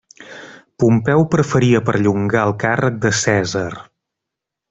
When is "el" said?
2.51-2.55